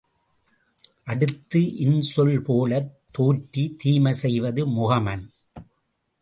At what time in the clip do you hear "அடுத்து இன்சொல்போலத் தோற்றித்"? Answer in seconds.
1.03-3.79